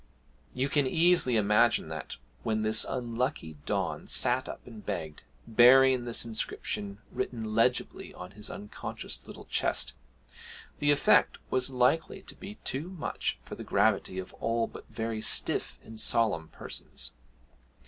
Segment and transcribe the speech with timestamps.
[0.55, 6.25] You can easily imagine that, when this unlucky Don sat up and begged, bearing this
[6.25, 9.93] inscription written legibly on his unconscious little chest,
[10.79, 15.21] the effect was likely to be too much for the gravity of all but very
[15.21, 17.11] stiff and solemn persons.